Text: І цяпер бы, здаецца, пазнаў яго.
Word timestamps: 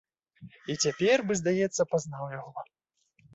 І 0.73 0.75
цяпер 0.87 1.17
бы, 1.27 1.37
здаецца, 1.41 1.81
пазнаў 1.93 2.25
яго. 2.39 2.65